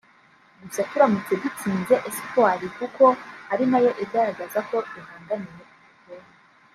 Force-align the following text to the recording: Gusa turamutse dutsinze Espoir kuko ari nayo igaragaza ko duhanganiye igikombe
Gusa 0.61 0.81
turamutse 0.91 1.33
dutsinze 1.43 1.95
Espoir 2.09 2.59
kuko 2.77 3.05
ari 3.51 3.63
nayo 3.71 3.91
igaragaza 4.03 4.59
ko 4.69 4.75
duhanganiye 4.93 5.63
igikombe 5.77 6.27